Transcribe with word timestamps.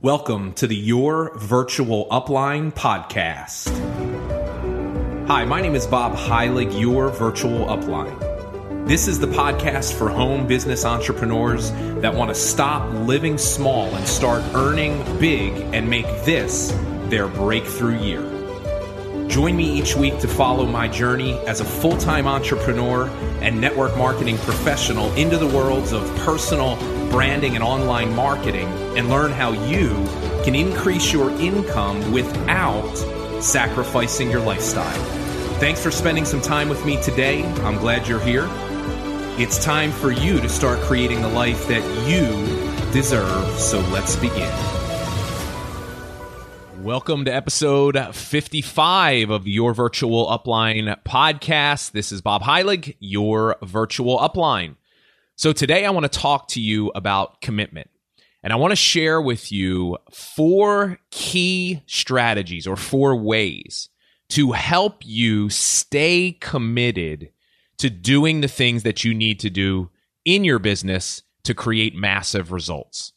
Welcome 0.00 0.52
to 0.52 0.68
the 0.68 0.76
Your 0.76 1.36
Virtual 1.36 2.06
Upline 2.12 2.72
podcast. 2.72 3.66
Hi, 5.26 5.44
my 5.44 5.60
name 5.60 5.74
is 5.74 5.88
Bob 5.88 6.14
Heilig, 6.16 6.80
Your 6.80 7.08
Virtual 7.08 7.66
Upline. 7.66 8.86
This 8.86 9.08
is 9.08 9.18
the 9.18 9.26
podcast 9.26 9.92
for 9.92 10.08
home 10.08 10.46
business 10.46 10.84
entrepreneurs 10.84 11.72
that 12.00 12.14
want 12.14 12.28
to 12.28 12.36
stop 12.36 12.88
living 13.08 13.38
small 13.38 13.92
and 13.96 14.06
start 14.06 14.44
earning 14.54 15.02
big 15.18 15.52
and 15.74 15.90
make 15.90 16.06
this 16.24 16.72
their 17.08 17.26
breakthrough 17.26 17.98
year. 17.98 18.37
Join 19.28 19.56
me 19.56 19.78
each 19.78 19.94
week 19.94 20.18
to 20.20 20.28
follow 20.28 20.64
my 20.64 20.88
journey 20.88 21.34
as 21.46 21.60
a 21.60 21.64
full 21.64 21.98
time 21.98 22.26
entrepreneur 22.26 23.08
and 23.42 23.60
network 23.60 23.96
marketing 23.96 24.38
professional 24.38 25.12
into 25.14 25.36
the 25.36 25.46
worlds 25.46 25.92
of 25.92 26.02
personal 26.20 26.76
branding 27.10 27.54
and 27.54 27.62
online 27.62 28.14
marketing 28.14 28.68
and 28.96 29.10
learn 29.10 29.30
how 29.30 29.52
you 29.52 29.90
can 30.44 30.54
increase 30.54 31.12
your 31.12 31.30
income 31.40 32.10
without 32.10 32.96
sacrificing 33.42 34.30
your 34.30 34.40
lifestyle. 34.40 35.04
Thanks 35.60 35.82
for 35.82 35.90
spending 35.90 36.24
some 36.24 36.40
time 36.40 36.70
with 36.70 36.84
me 36.86 37.00
today. 37.02 37.44
I'm 37.44 37.76
glad 37.76 38.08
you're 38.08 38.20
here. 38.20 38.48
It's 39.38 39.62
time 39.62 39.92
for 39.92 40.10
you 40.10 40.40
to 40.40 40.48
start 40.48 40.80
creating 40.80 41.20
the 41.20 41.28
life 41.28 41.68
that 41.68 41.84
you 42.08 42.92
deserve. 42.92 43.58
So 43.58 43.80
let's 43.90 44.16
begin. 44.16 44.77
Welcome 46.88 47.26
to 47.26 47.30
episode 47.30 47.98
55 48.14 49.28
of 49.28 49.46
your 49.46 49.74
virtual 49.74 50.26
upline 50.26 50.96
podcast. 51.04 51.90
This 51.90 52.12
is 52.12 52.22
Bob 52.22 52.40
Heilig, 52.40 52.96
your 52.98 53.56
virtual 53.62 54.16
upline. 54.18 54.76
So 55.36 55.52
today 55.52 55.84
I 55.84 55.90
want 55.90 56.10
to 56.10 56.18
talk 56.18 56.48
to 56.48 56.62
you 56.62 56.90
about 56.94 57.42
commitment. 57.42 57.90
And 58.42 58.54
I 58.54 58.56
want 58.56 58.72
to 58.72 58.76
share 58.76 59.20
with 59.20 59.52
you 59.52 59.98
four 60.10 60.98
key 61.10 61.82
strategies 61.84 62.66
or 62.66 62.74
four 62.74 63.16
ways 63.16 63.90
to 64.30 64.52
help 64.52 65.04
you 65.04 65.50
stay 65.50 66.38
committed 66.40 67.32
to 67.76 67.90
doing 67.90 68.40
the 68.40 68.48
things 68.48 68.84
that 68.84 69.04
you 69.04 69.12
need 69.12 69.40
to 69.40 69.50
do 69.50 69.90
in 70.24 70.42
your 70.42 70.58
business 70.58 71.22
to 71.44 71.52
create 71.52 71.94
massive 71.94 72.50
results. 72.50 73.12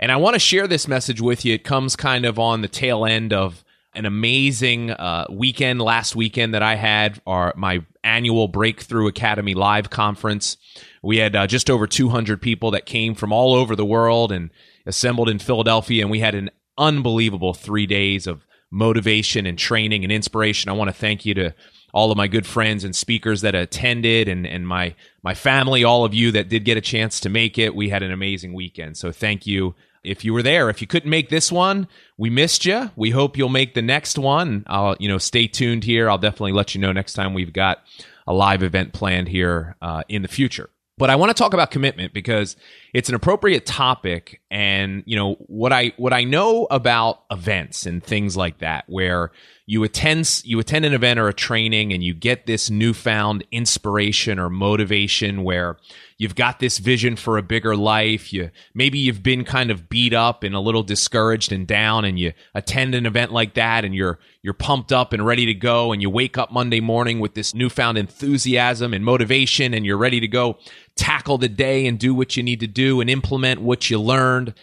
And 0.00 0.12
I 0.12 0.16
want 0.16 0.34
to 0.34 0.40
share 0.40 0.68
this 0.68 0.86
message 0.86 1.20
with 1.20 1.44
you. 1.44 1.54
It 1.54 1.64
comes 1.64 1.96
kind 1.96 2.24
of 2.24 2.38
on 2.38 2.62
the 2.62 2.68
tail 2.68 3.04
end 3.04 3.32
of 3.32 3.64
an 3.94 4.06
amazing 4.06 4.92
uh, 4.92 5.26
weekend 5.28 5.80
last 5.80 6.14
weekend 6.14 6.54
that 6.54 6.62
I 6.62 6.76
had, 6.76 7.20
our 7.26 7.52
my 7.56 7.84
annual 8.04 8.46
Breakthrough 8.46 9.08
Academy 9.08 9.54
live 9.54 9.90
conference. 9.90 10.56
We 11.02 11.16
had 11.16 11.34
uh, 11.34 11.46
just 11.48 11.68
over 11.68 11.86
200 11.86 12.40
people 12.40 12.70
that 12.72 12.86
came 12.86 13.14
from 13.14 13.32
all 13.32 13.54
over 13.54 13.74
the 13.74 13.84
world 13.84 14.30
and 14.30 14.50
assembled 14.86 15.28
in 15.28 15.40
Philadelphia, 15.40 16.02
and 16.02 16.10
we 16.10 16.20
had 16.20 16.36
an 16.36 16.50
unbelievable 16.76 17.54
three 17.54 17.86
days 17.86 18.28
of 18.28 18.46
motivation 18.70 19.46
and 19.46 19.58
training 19.58 20.04
and 20.04 20.12
inspiration. 20.12 20.68
I 20.68 20.74
want 20.74 20.88
to 20.88 20.96
thank 20.96 21.26
you 21.26 21.34
to 21.34 21.54
all 21.92 22.12
of 22.12 22.16
my 22.16 22.28
good 22.28 22.46
friends 22.46 22.84
and 22.84 22.94
speakers 22.94 23.40
that 23.40 23.54
attended 23.54 24.28
and, 24.28 24.46
and 24.46 24.68
my 24.68 24.94
my 25.22 25.34
family, 25.34 25.82
all 25.82 26.04
of 26.04 26.14
you 26.14 26.30
that 26.32 26.48
did 26.48 26.64
get 26.64 26.76
a 26.76 26.82
chance 26.82 27.18
to 27.20 27.28
make 27.28 27.58
it. 27.58 27.74
We 27.74 27.88
had 27.88 28.02
an 28.02 28.12
amazing 28.12 28.52
weekend. 28.52 28.96
So 28.96 29.10
thank 29.10 29.46
you 29.46 29.74
if 30.04 30.24
you 30.24 30.32
were 30.32 30.42
there. 30.42 30.70
If 30.70 30.80
you 30.80 30.86
couldn't 30.86 31.10
make 31.10 31.28
this 31.28 31.52
one, 31.52 31.88
we 32.16 32.30
missed 32.30 32.64
you. 32.64 32.90
We 32.96 33.10
hope 33.10 33.36
you'll 33.36 33.48
make 33.48 33.74
the 33.74 33.82
next 33.82 34.18
one. 34.18 34.64
I'll 34.66 34.96
you 34.98 35.08
know 35.08 35.18
stay 35.18 35.46
tuned 35.46 35.84
here. 35.84 36.08
I'll 36.10 36.18
definitely 36.18 36.52
let 36.52 36.74
you 36.74 36.80
know 36.80 36.92
next 36.92 37.14
time 37.14 37.34
we've 37.34 37.52
got 37.52 37.78
a 38.26 38.32
live 38.32 38.62
event 38.62 38.92
planned 38.92 39.28
here 39.28 39.76
uh, 39.80 40.02
in 40.08 40.22
the 40.22 40.28
future. 40.28 40.70
But 40.98 41.10
I 41.10 41.16
want 41.16 41.30
to 41.30 41.34
talk 41.34 41.54
about 41.54 41.70
commitment 41.70 42.12
because 42.12 42.56
it's 42.92 43.08
an 43.08 43.14
appropriate 43.14 43.64
topic 43.64 44.42
and 44.50 45.04
you 45.06 45.16
know 45.16 45.34
what 45.46 45.72
I 45.72 45.92
what 45.96 46.12
I 46.12 46.24
know 46.24 46.66
about 46.70 47.22
events 47.30 47.86
and 47.86 48.02
things 48.02 48.36
like 48.36 48.58
that 48.58 48.84
where 48.88 49.30
you 49.70 49.84
attend 49.84 50.40
you 50.44 50.58
attend 50.58 50.86
an 50.86 50.94
event 50.94 51.20
or 51.20 51.28
a 51.28 51.34
training 51.34 51.92
and 51.92 52.02
you 52.02 52.14
get 52.14 52.46
this 52.46 52.70
newfound 52.70 53.44
inspiration 53.52 54.38
or 54.38 54.48
motivation 54.48 55.44
where 55.44 55.76
you've 56.16 56.34
got 56.34 56.58
this 56.58 56.78
vision 56.78 57.16
for 57.16 57.36
a 57.36 57.42
bigger 57.42 57.76
life. 57.76 58.32
You 58.32 58.50
maybe 58.72 58.98
you've 58.98 59.22
been 59.22 59.44
kind 59.44 59.70
of 59.70 59.90
beat 59.90 60.14
up 60.14 60.42
and 60.42 60.54
a 60.54 60.60
little 60.60 60.82
discouraged 60.82 61.52
and 61.52 61.66
down 61.66 62.06
and 62.06 62.18
you 62.18 62.32
attend 62.54 62.94
an 62.94 63.04
event 63.04 63.30
like 63.30 63.52
that 63.54 63.84
and 63.84 63.94
you're 63.94 64.18
you're 64.40 64.54
pumped 64.54 64.90
up 64.90 65.12
and 65.12 65.26
ready 65.26 65.44
to 65.44 65.54
go 65.54 65.92
and 65.92 66.00
you 66.00 66.08
wake 66.08 66.38
up 66.38 66.50
Monday 66.50 66.80
morning 66.80 67.20
with 67.20 67.34
this 67.34 67.52
newfound 67.52 67.98
enthusiasm 67.98 68.94
and 68.94 69.04
motivation 69.04 69.74
and 69.74 69.84
you're 69.84 69.98
ready 69.98 70.18
to 70.18 70.28
go 70.28 70.56
tackle 70.96 71.36
the 71.36 71.46
day 71.46 71.86
and 71.86 71.98
do 71.98 72.14
what 72.14 72.38
you 72.38 72.42
need 72.42 72.60
to 72.60 72.66
do 72.66 73.02
and 73.02 73.10
implement 73.10 73.60
what 73.60 73.90
you 73.90 74.00
learned. 74.00 74.54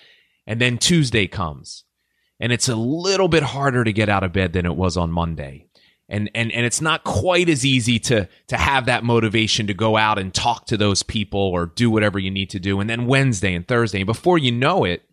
And 0.47 0.59
then 0.59 0.79
Tuesday 0.79 1.27
comes 1.27 1.84
and 2.39 2.51
it's 2.51 2.69
a 2.69 2.75
little 2.75 3.27
bit 3.27 3.43
harder 3.43 3.83
to 3.83 3.93
get 3.93 4.09
out 4.09 4.23
of 4.23 4.33
bed 4.33 4.53
than 4.53 4.65
it 4.65 4.75
was 4.75 4.97
on 4.97 5.11
Monday. 5.11 5.67
And, 6.07 6.29
and, 6.35 6.51
and 6.51 6.65
it's 6.65 6.81
not 6.81 7.03
quite 7.03 7.49
as 7.49 7.65
easy 7.65 7.97
to, 7.99 8.29
to 8.47 8.57
have 8.57 8.85
that 8.85 9.03
motivation 9.03 9.67
to 9.67 9.73
go 9.73 9.97
out 9.97 10.19
and 10.19 10.33
talk 10.33 10.67
to 10.67 10.77
those 10.77 11.01
people 11.01 11.39
or 11.39 11.65
do 11.65 11.89
whatever 11.89 12.19
you 12.19 12.29
need 12.29 12.51
to 12.51 12.59
do. 12.59 12.79
And 12.79 12.89
then 12.89 13.07
Wednesday 13.07 13.55
and 13.55 13.67
Thursday, 13.67 14.03
before 14.03 14.37
you 14.37 14.51
know 14.51 14.83
it, 14.83 15.03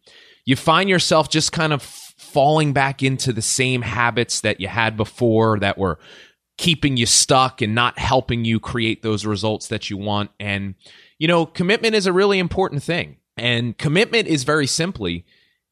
you 0.44 0.54
find 0.54 0.90
yourself 0.90 1.30
just 1.30 1.52
kind 1.52 1.72
of 1.72 1.82
falling 1.82 2.72
back 2.72 3.02
into 3.02 3.32
the 3.32 3.42
same 3.42 3.82
habits 3.82 4.40
that 4.42 4.60
you 4.60 4.68
had 4.68 4.96
before 4.96 5.58
that 5.60 5.78
were 5.78 5.98
keeping 6.58 6.96
you 6.96 7.06
stuck 7.06 7.62
and 7.62 7.74
not 7.74 7.98
helping 7.98 8.44
you 8.44 8.60
create 8.60 9.02
those 9.02 9.24
results 9.24 9.68
that 9.68 9.88
you 9.88 9.96
want. 9.96 10.30
And, 10.38 10.74
you 11.18 11.26
know, 11.26 11.46
commitment 11.46 11.94
is 11.94 12.06
a 12.06 12.12
really 12.12 12.38
important 12.38 12.82
thing. 12.82 13.16
And 13.36 13.76
commitment 13.78 14.28
is 14.28 14.44
very 14.44 14.66
simply 14.66 15.24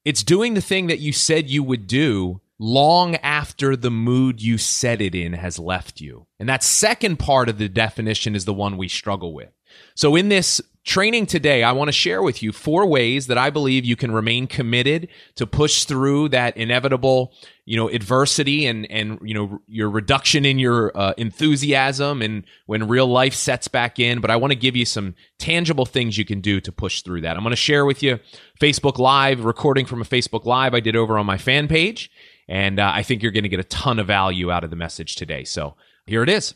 it's 0.05 0.23
doing 0.23 0.55
the 0.55 0.61
thing 0.61 0.87
that 0.87 1.01
you 1.01 1.13
said 1.13 1.51
you 1.51 1.63
would 1.63 1.87
do 1.87 2.41
long 2.59 3.17
after 3.17 3.75
the 3.75 3.91
mood 3.91 4.43
you 4.43 4.59
set 4.59 5.01
it 5.01 5.15
in 5.15 5.33
has 5.33 5.59
left 5.59 6.01
you. 6.01 6.27
And 6.39 6.49
that 6.49 6.63
second 6.63 7.19
part 7.19 7.49
of 7.49 7.59
the 7.59 7.69
definition 7.69 8.35
is 8.35 8.45
the 8.45 8.55
one 8.55 8.77
we 8.77 8.89
struggle 8.89 9.33
with. 9.33 9.51
So 9.95 10.15
in 10.15 10.29
this 10.29 10.61
training 10.85 11.27
today, 11.27 11.63
I 11.63 11.73
want 11.73 11.89
to 11.89 11.93
share 11.93 12.23
with 12.23 12.43
you 12.43 12.53
four 12.53 12.87
ways 12.87 13.27
that 13.27 13.39
I 13.39 13.51
believe 13.51 13.85
you 13.85 13.97
can 13.97 14.11
remain 14.13 14.47
committed 14.47 15.09
to 15.37 15.47
push 15.47 15.85
through 15.85 16.31
that 16.31 16.57
inevitable, 16.57 17.33
you 17.65 17.77
know, 17.77 17.89
adversity 17.89 18.67
and 18.67 18.91
and 18.91 19.19
you 19.23 19.35
know 19.35 19.61
your 19.67 19.91
reduction 19.91 20.45
in 20.45 20.59
your 20.59 20.97
uh, 20.97 21.13
enthusiasm 21.17 22.23
and 22.23 22.45
when 22.67 22.89
real 22.89 23.07
life 23.07 23.35
sets 23.35 23.69
back 23.69 23.99
in. 23.99 24.21
But 24.21 24.31
I 24.31 24.37
want 24.37 24.53
to 24.53 24.59
give 24.59 24.77
you 24.77 24.85
some 24.85 25.15
tangible 25.39 25.87
things 25.87 26.17
you 26.17 26.25
can 26.25 26.41
do 26.41 26.61
to 26.61 26.73
push 26.73 27.03
through 27.03 27.23
that. 27.23 27.37
I'm 27.37 27.43
going 27.43 27.51
to 27.51 27.57
share 27.57 27.85
with 27.85 28.03
you 28.03 28.19
Facebook 28.61 28.99
Live 28.99 29.45
recording 29.45 29.87
from 29.87 30.01
a 30.01 30.05
Facebook 30.05 30.45
Live 30.45 30.75
I 30.75 30.81
did 30.81 30.97
over 30.97 31.19
on 31.19 31.27
my 31.27 31.39
fan 31.39 31.69
page, 31.69 32.11
and 32.49 32.81
uh, 32.81 32.91
I 32.95 33.03
think 33.03 33.23
you're 33.23 33.33
going 33.33 33.45
to 33.45 33.49
get 33.49 33.61
a 33.61 33.65
ton 33.65 33.99
of 33.99 34.07
value 34.07 34.51
out 34.51 34.65
of 34.65 34.71
the 34.71 34.77
message 34.77 35.17
today. 35.17 35.45
So 35.45 35.77
here 36.07 36.23
it 36.23 36.29
is. 36.29 36.55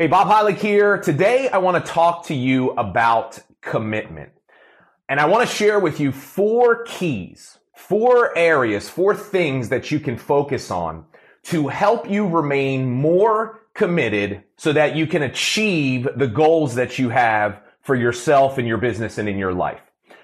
Hey, 0.00 0.06
Bob 0.06 0.28
Heilig 0.28 0.58
here. 0.58 0.98
Today 0.98 1.48
I 1.48 1.58
want 1.58 1.84
to 1.84 1.92
talk 1.92 2.26
to 2.26 2.34
you 2.34 2.70
about 2.70 3.40
commitment. 3.60 4.30
And 5.08 5.18
I 5.18 5.24
want 5.24 5.48
to 5.48 5.52
share 5.52 5.80
with 5.80 5.98
you 5.98 6.12
four 6.12 6.84
keys, 6.84 7.58
four 7.74 8.38
areas, 8.38 8.88
four 8.88 9.16
things 9.16 9.70
that 9.70 9.90
you 9.90 9.98
can 9.98 10.16
focus 10.16 10.70
on 10.70 11.04
to 11.46 11.66
help 11.66 12.08
you 12.08 12.28
remain 12.28 12.88
more 12.88 13.64
committed 13.74 14.44
so 14.56 14.72
that 14.72 14.94
you 14.94 15.04
can 15.08 15.24
achieve 15.24 16.06
the 16.14 16.28
goals 16.28 16.76
that 16.76 17.00
you 17.00 17.08
have 17.08 17.60
for 17.80 17.96
yourself 17.96 18.56
and 18.56 18.68
your 18.68 18.78
business 18.78 19.18
and 19.18 19.28
in 19.28 19.36
your 19.36 19.52
life. 19.52 19.80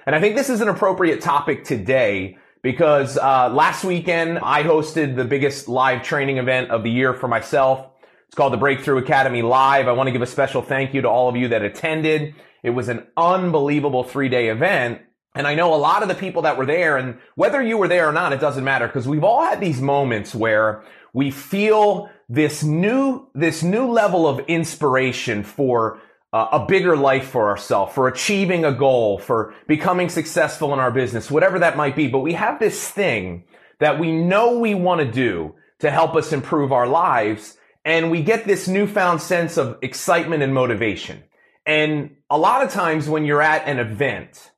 And 0.06 0.14
I 0.14 0.20
think 0.20 0.36
this 0.36 0.50
is 0.50 0.60
an 0.60 0.68
appropriate 0.68 1.20
topic 1.20 1.64
today 1.64 2.38
because 2.62 3.18
uh, 3.18 3.50
last 3.52 3.82
weekend 3.82 4.38
I 4.38 4.62
hosted 4.62 5.16
the 5.16 5.24
biggest 5.24 5.66
live 5.66 6.04
training 6.04 6.38
event 6.38 6.70
of 6.70 6.84
the 6.84 6.90
year 6.92 7.12
for 7.12 7.26
myself 7.26 7.88
it's 8.34 8.36
called 8.36 8.52
the 8.52 8.56
Breakthrough 8.56 8.98
Academy 8.98 9.42
Live. 9.42 9.86
I 9.86 9.92
want 9.92 10.08
to 10.08 10.10
give 10.10 10.20
a 10.20 10.26
special 10.26 10.60
thank 10.60 10.92
you 10.92 11.02
to 11.02 11.08
all 11.08 11.28
of 11.28 11.36
you 11.36 11.46
that 11.50 11.62
attended. 11.62 12.34
It 12.64 12.70
was 12.70 12.88
an 12.88 13.06
unbelievable 13.16 14.02
three 14.02 14.28
day 14.28 14.48
event. 14.48 15.02
And 15.36 15.46
I 15.46 15.54
know 15.54 15.72
a 15.72 15.76
lot 15.76 16.02
of 16.02 16.08
the 16.08 16.16
people 16.16 16.42
that 16.42 16.58
were 16.58 16.66
there 16.66 16.96
and 16.96 17.18
whether 17.36 17.62
you 17.62 17.78
were 17.78 17.86
there 17.86 18.08
or 18.08 18.12
not, 18.12 18.32
it 18.32 18.40
doesn't 18.40 18.64
matter 18.64 18.88
because 18.88 19.06
we've 19.06 19.22
all 19.22 19.44
had 19.44 19.60
these 19.60 19.80
moments 19.80 20.34
where 20.34 20.82
we 21.12 21.30
feel 21.30 22.10
this 22.28 22.64
new, 22.64 23.28
this 23.36 23.62
new 23.62 23.92
level 23.92 24.26
of 24.26 24.40
inspiration 24.48 25.44
for 25.44 26.00
uh, 26.32 26.48
a 26.50 26.66
bigger 26.66 26.96
life 26.96 27.28
for 27.28 27.48
ourselves, 27.50 27.94
for 27.94 28.08
achieving 28.08 28.64
a 28.64 28.72
goal, 28.72 29.16
for 29.16 29.54
becoming 29.68 30.08
successful 30.08 30.72
in 30.72 30.80
our 30.80 30.90
business, 30.90 31.30
whatever 31.30 31.60
that 31.60 31.76
might 31.76 31.94
be. 31.94 32.08
But 32.08 32.18
we 32.18 32.32
have 32.32 32.58
this 32.58 32.90
thing 32.90 33.44
that 33.78 34.00
we 34.00 34.10
know 34.10 34.58
we 34.58 34.74
want 34.74 35.02
to 35.02 35.08
do 35.08 35.54
to 35.78 35.90
help 35.92 36.16
us 36.16 36.32
improve 36.32 36.72
our 36.72 36.88
lives 36.88 37.58
and 37.84 38.10
we 38.10 38.22
get 38.22 38.44
this 38.44 38.66
newfound 38.66 39.20
sense 39.20 39.56
of 39.56 39.78
excitement 39.82 40.42
and 40.42 40.54
motivation. 40.54 41.22
And 41.66 42.16
a 42.30 42.38
lot 42.38 42.62
of 42.62 42.70
times 42.70 43.08
when 43.08 43.24
you're 43.24 43.42
at 43.42 43.66
an 43.66 43.78
event, 43.78 44.50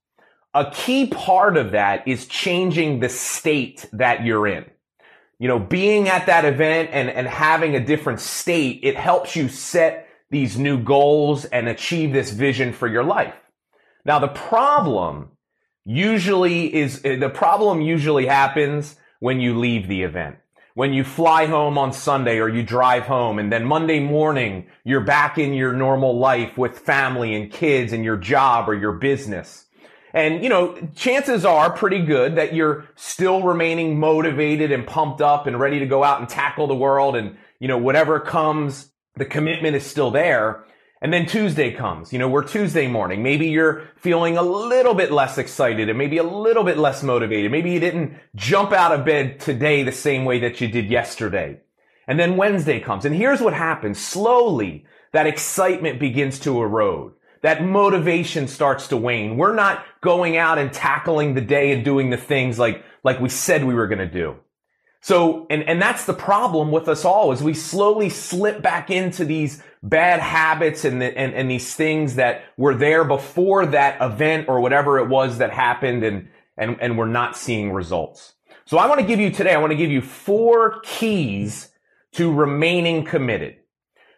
a 0.54 0.70
key 0.70 1.06
part 1.08 1.56
of 1.56 1.72
that 1.72 2.06
is 2.08 2.26
changing 2.26 3.00
the 3.00 3.08
state 3.08 3.86
that 3.92 4.24
you're 4.24 4.46
in. 4.46 4.64
You 5.38 5.48
know, 5.48 5.58
being 5.58 6.08
at 6.08 6.26
that 6.26 6.44
event 6.44 6.90
and, 6.92 7.10
and 7.10 7.26
having 7.26 7.74
a 7.76 7.84
different 7.84 8.20
state, 8.20 8.80
it 8.82 8.96
helps 8.96 9.36
you 9.36 9.48
set 9.48 10.08
these 10.30 10.58
new 10.58 10.82
goals 10.82 11.44
and 11.44 11.68
achieve 11.68 12.12
this 12.12 12.30
vision 12.30 12.72
for 12.72 12.88
your 12.88 13.04
life. 13.04 13.34
Now, 14.04 14.18
the 14.18 14.28
problem 14.28 15.32
usually 15.84 16.74
is 16.74 17.02
the 17.02 17.30
problem 17.32 17.80
usually 17.80 18.26
happens 18.26 18.96
when 19.20 19.40
you 19.40 19.58
leave 19.58 19.88
the 19.88 20.02
event. 20.02 20.36
When 20.76 20.92
you 20.92 21.04
fly 21.04 21.46
home 21.46 21.78
on 21.78 21.94
Sunday 21.94 22.38
or 22.38 22.50
you 22.50 22.62
drive 22.62 23.04
home 23.04 23.38
and 23.38 23.50
then 23.50 23.64
Monday 23.64 23.98
morning 23.98 24.66
you're 24.84 25.00
back 25.00 25.38
in 25.38 25.54
your 25.54 25.72
normal 25.72 26.18
life 26.18 26.58
with 26.58 26.80
family 26.80 27.34
and 27.34 27.50
kids 27.50 27.94
and 27.94 28.04
your 28.04 28.18
job 28.18 28.68
or 28.68 28.74
your 28.74 28.92
business. 28.92 29.64
And, 30.12 30.42
you 30.42 30.50
know, 30.50 30.76
chances 30.94 31.46
are 31.46 31.72
pretty 31.72 32.04
good 32.04 32.34
that 32.36 32.52
you're 32.52 32.84
still 32.94 33.42
remaining 33.42 33.98
motivated 33.98 34.70
and 34.70 34.86
pumped 34.86 35.22
up 35.22 35.46
and 35.46 35.58
ready 35.58 35.78
to 35.78 35.86
go 35.86 36.04
out 36.04 36.20
and 36.20 36.28
tackle 36.28 36.66
the 36.66 36.74
world 36.74 37.16
and, 37.16 37.38
you 37.58 37.68
know, 37.68 37.78
whatever 37.78 38.20
comes, 38.20 38.90
the 39.14 39.24
commitment 39.24 39.76
is 39.76 39.86
still 39.86 40.10
there. 40.10 40.62
And 41.02 41.12
then 41.12 41.26
Tuesday 41.26 41.72
comes, 41.72 42.12
you 42.12 42.18
know, 42.18 42.28
we're 42.28 42.42
Tuesday 42.42 42.86
morning. 42.86 43.22
Maybe 43.22 43.48
you're 43.48 43.82
feeling 43.96 44.38
a 44.38 44.42
little 44.42 44.94
bit 44.94 45.12
less 45.12 45.36
excited 45.36 45.88
and 45.88 45.98
maybe 45.98 46.16
a 46.16 46.22
little 46.22 46.64
bit 46.64 46.78
less 46.78 47.02
motivated. 47.02 47.50
Maybe 47.50 47.70
you 47.70 47.80
didn't 47.80 48.18
jump 48.34 48.72
out 48.72 48.92
of 48.92 49.04
bed 49.04 49.38
today 49.38 49.82
the 49.82 49.92
same 49.92 50.24
way 50.24 50.38
that 50.40 50.60
you 50.60 50.68
did 50.68 50.90
yesterday. 50.90 51.60
And 52.08 52.18
then 52.18 52.36
Wednesday 52.36 52.80
comes. 52.80 53.04
And 53.04 53.14
here's 53.14 53.42
what 53.42 53.52
happens. 53.52 53.98
Slowly, 53.98 54.86
that 55.12 55.26
excitement 55.26 56.00
begins 56.00 56.38
to 56.40 56.62
erode 56.62 57.12
that 57.42 57.62
motivation 57.62 58.48
starts 58.48 58.88
to 58.88 58.96
wane. 58.96 59.36
We're 59.36 59.54
not 59.54 59.84
going 60.00 60.36
out 60.36 60.58
and 60.58 60.72
tackling 60.72 61.34
the 61.34 61.40
day 61.40 61.70
and 61.70 61.84
doing 61.84 62.10
the 62.10 62.16
things 62.16 62.58
like, 62.58 62.84
like 63.04 63.20
we 63.20 63.28
said 63.28 63.64
we 63.64 63.74
were 63.74 63.86
going 63.86 64.00
to 64.00 64.06
do. 64.06 64.36
So, 65.00 65.46
and, 65.50 65.62
and 65.62 65.80
that's 65.80 66.04
the 66.04 66.14
problem 66.14 66.72
with 66.72 66.88
us 66.88 67.04
all 67.04 67.30
is 67.32 67.42
we 67.42 67.54
slowly 67.54 68.08
slip 68.10 68.60
back 68.62 68.90
into 68.90 69.24
these 69.24 69.62
bad 69.82 70.20
habits 70.20 70.84
and, 70.84 71.00
the, 71.00 71.16
and, 71.16 71.32
and 71.34 71.50
these 71.50 71.74
things 71.74 72.16
that 72.16 72.42
were 72.56 72.74
there 72.74 73.04
before 73.04 73.66
that 73.66 74.00
event 74.00 74.48
or 74.48 74.60
whatever 74.60 74.98
it 74.98 75.08
was 75.08 75.38
that 75.38 75.52
happened 75.52 76.02
and, 76.02 76.28
and, 76.56 76.76
and 76.80 76.98
we're 76.98 77.06
not 77.06 77.36
seeing 77.36 77.72
results. 77.72 78.34
So 78.64 78.78
I 78.78 78.88
want 78.88 79.00
to 79.00 79.06
give 79.06 79.20
you 79.20 79.30
today, 79.30 79.54
I 79.54 79.58
want 79.58 79.70
to 79.70 79.76
give 79.76 79.92
you 79.92 80.00
four 80.00 80.80
keys 80.82 81.70
to 82.12 82.32
remaining 82.32 83.04
committed. 83.04 83.56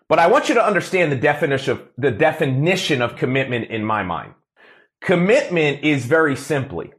But 0.09 0.19
I 0.19 0.29
want 0.29 0.49
you 0.49 0.55
to 0.55 0.65
understand 0.65 1.13
the 1.13 1.17
definition 1.17 1.73
of, 1.73 1.83
the 1.99 2.11
definition 2.11 3.03
of 3.03 3.17
commitment 3.17 3.71
in 3.71 3.85
my 3.85 4.03
mind. 4.03 4.33
Commitment 5.03 5.85
is 5.85 6.07
very 6.07 6.35
simply 6.35 6.93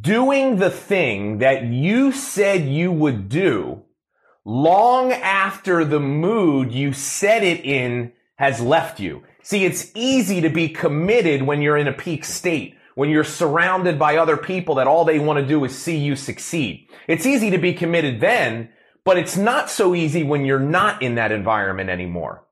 doing 0.00 0.56
the 0.56 0.70
thing 0.70 1.38
that 1.38 1.64
you 1.64 2.12
said 2.12 2.66
you 2.66 2.92
would 2.92 3.28
do 3.28 3.82
long 4.44 5.12
after 5.12 5.84
the 5.84 6.00
mood 6.00 6.72
you 6.72 6.92
set 6.92 7.42
it 7.42 7.64
in 7.64 8.12
has 8.36 8.60
left 8.60 9.00
you. 9.00 9.22
See, 9.42 9.64
it's 9.64 9.90
easy 9.94 10.40
to 10.40 10.48
be 10.48 10.68
committed 10.68 11.42
when 11.42 11.62
you're 11.62 11.76
in 11.76 11.88
a 11.88 11.92
peak 11.92 12.24
state, 12.24 12.76
when 12.94 13.10
you're 13.10 13.24
surrounded 13.24 13.98
by 13.98 14.16
other 14.16 14.36
people 14.36 14.76
that 14.76 14.86
all 14.86 15.04
they 15.04 15.18
want 15.18 15.38
to 15.38 15.46
do 15.46 15.64
is 15.64 15.76
see 15.76 15.96
you 15.96 16.16
succeed. 16.16 16.88
It's 17.06 17.26
easy 17.26 17.50
to 17.50 17.58
be 17.58 17.72
committed 17.72 18.20
then 18.20 18.70
but 19.04 19.18
it's 19.18 19.36
not 19.36 19.70
so 19.70 19.94
easy 19.94 20.22
when 20.22 20.44
you're 20.44 20.58
not 20.58 21.02
in 21.02 21.14
that 21.16 21.32
environment 21.32 21.90
anymore. 21.90 22.44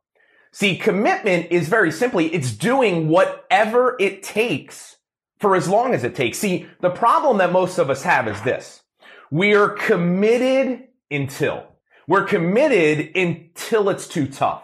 See, 0.50 0.76
commitment 0.76 1.48
is 1.50 1.68
very 1.68 1.92
simply, 1.92 2.34
it's 2.34 2.52
doing 2.52 3.08
whatever 3.08 3.96
it 4.00 4.22
takes 4.22 4.96
for 5.40 5.56
as 5.56 5.68
long 5.68 5.94
as 5.94 6.04
it 6.04 6.14
takes. 6.14 6.38
See, 6.38 6.66
the 6.80 6.90
problem 6.90 7.38
that 7.38 7.52
most 7.52 7.78
of 7.78 7.90
us 7.90 8.02
have 8.02 8.28
is 8.28 8.40
this. 8.42 8.82
We 9.30 9.54
are 9.54 9.68
committed 9.68 10.88
until. 11.10 11.66
We're 12.06 12.24
committed 12.24 13.16
until 13.16 13.90
it's 13.90 14.08
too 14.08 14.26
tough. 14.26 14.62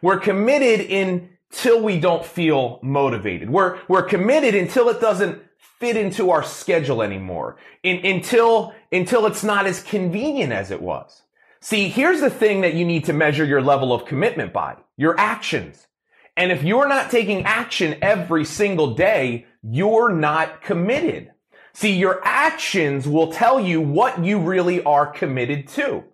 We're 0.00 0.20
committed 0.20 0.90
until 0.90 1.82
we 1.82 1.98
don't 1.98 2.24
feel 2.24 2.78
motivated. 2.82 3.50
We're, 3.50 3.80
we're 3.88 4.02
committed 4.02 4.54
until 4.54 4.88
it 4.88 5.00
doesn't 5.00 5.42
fit 5.80 5.96
into 5.96 6.30
our 6.30 6.42
schedule 6.42 7.02
anymore. 7.02 7.56
In, 7.82 8.04
until, 8.06 8.74
until 8.92 9.26
it's 9.26 9.42
not 9.42 9.66
as 9.66 9.82
convenient 9.82 10.52
as 10.52 10.70
it 10.70 10.80
was. 10.80 11.22
See, 11.60 11.88
here's 11.88 12.20
the 12.20 12.30
thing 12.30 12.60
that 12.60 12.74
you 12.74 12.84
need 12.84 13.06
to 13.06 13.12
measure 13.12 13.44
your 13.44 13.62
level 13.62 13.92
of 13.92 14.04
commitment 14.04 14.52
by. 14.52 14.76
Your 14.96 15.18
actions. 15.18 15.86
And 16.36 16.50
if 16.50 16.62
you're 16.62 16.88
not 16.88 17.10
taking 17.10 17.44
action 17.44 17.96
every 18.02 18.44
single 18.44 18.94
day, 18.94 19.46
you're 19.62 20.12
not 20.12 20.62
committed. 20.62 21.30
See, 21.72 21.92
your 21.92 22.20
actions 22.24 23.06
will 23.06 23.32
tell 23.32 23.60
you 23.60 23.80
what 23.80 24.24
you 24.24 24.38
really 24.38 24.82
are 24.84 25.06
committed 25.06 25.68
to. 25.68 26.04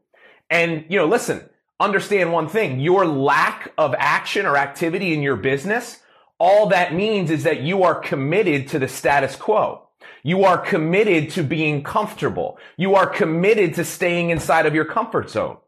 And, 0.49 0.85
you 0.89 0.99
know, 0.99 1.07
listen, 1.07 1.49
understand 1.79 2.33
one 2.33 2.49
thing. 2.49 2.81
Your 2.81 3.07
lack 3.07 3.73
of 3.79 3.95
action 3.99 4.47
or 4.47 4.57
activity 4.57 5.13
in 5.13 5.23
your 5.23 5.37
business, 5.37 6.01
all 6.39 6.69
that 6.69 6.95
means 6.95 7.31
is 7.31 7.45
that 7.45 7.61
you 7.61 7.83
are 7.83 7.95
committed 7.95 8.69
to 8.69 8.79
the 8.79 8.89
status 8.89 9.37
quo. 9.37 9.87
You 10.23 10.45
are 10.45 10.59
committed 10.59 11.31
to 11.31 11.43
being 11.43 11.83
comfortable. 11.83 12.59
You 12.77 12.95
are 12.95 13.07
committed 13.07 13.75
to 13.75 13.85
staying 13.85 14.31
inside 14.31 14.67
of 14.67 14.75
your 14.75 14.85
comfort 14.85 15.31
zone. 15.31 15.59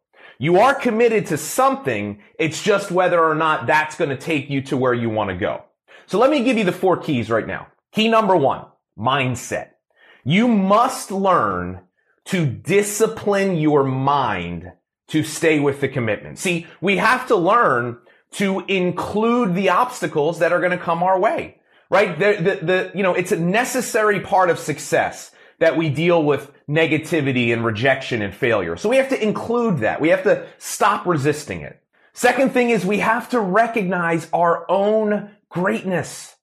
You 0.43 0.59
are 0.59 0.75
committed 0.75 1.27
to 1.27 1.37
something. 1.37 2.21
It's 2.37 2.61
just 2.61 2.91
whether 2.91 3.23
or 3.23 3.37
not 3.37 3.69
that's 3.69 3.95
going 3.95 4.11
to 4.11 4.17
take 4.17 4.51
you 4.51 4.61
to 4.63 4.77
where 4.77 4.93
you 4.93 5.09
want 5.09 5.31
to 5.31 5.37
go. 5.37 5.63
So 6.07 6.19
let 6.19 6.33
me 6.33 6.43
give 6.43 6.59
you 6.59 6.65
the 6.65 6.73
four 6.73 6.97
keys 6.97 7.31
right 7.31 7.47
now. 7.47 7.69
Key 7.93 8.09
number 8.09 8.35
one, 8.35 8.67
mindset. 8.99 9.69
You 10.25 10.49
must 10.49 11.13
learn 11.13 11.83
to 12.25 12.45
discipline 12.45 13.57
your 13.57 13.85
mind 13.85 14.73
to 15.11 15.23
stay 15.23 15.61
with 15.61 15.81
the 15.81 15.89
commitment. 15.89 16.41
See, 16.41 16.67
we 16.81 16.97
have 16.97 17.29
to 17.29 17.37
learn 17.37 17.99
to 18.33 18.65
include 18.67 19.55
the 19.55 19.69
obstacles 19.69 20.41
that 20.41 20.53
are 20.53 20.59
going 20.59 20.77
to 20.77 20.85
come 20.85 21.05
our 21.05 21.21
way 21.21 21.61
right? 21.93 22.19
The, 22.19 22.33
the, 22.43 22.67
the, 22.67 22.93
you 22.95 23.03
know, 23.03 23.13
it's 23.13 23.33
a 23.33 23.37
necessary 23.39 24.19
part 24.19 24.49
of 24.49 24.59
success 24.59 25.31
that 25.63 25.77
we 25.77 25.89
deal 25.89 26.23
with 26.23 26.51
negativity 26.69 27.53
and 27.53 27.65
rejection 27.65 28.21
and 28.21 28.35
failure. 28.35 28.77
So 28.77 28.89
we 28.89 28.97
have 28.97 29.11
to 29.11 29.23
include 29.23 29.79
that. 29.79 30.01
We 30.01 30.09
have 30.09 30.25
to 30.25 30.47
stop 30.59 31.07
resisting 31.07 31.61
it. 31.61 31.81
Second 32.13 32.53
thing 32.53 32.71
is 32.71 32.85
we 32.85 32.99
have 32.99 33.29
to 33.31 33.39
recognize 33.39 34.29
our 34.33 34.69
own 34.69 35.31
greatness. 35.49 36.35